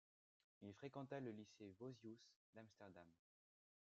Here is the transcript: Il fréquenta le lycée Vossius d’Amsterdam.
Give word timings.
Il 0.63 0.73
fréquenta 0.73 1.19
le 1.19 1.29
lycée 1.29 1.75
Vossius 1.79 2.17
d’Amsterdam. 2.55 3.05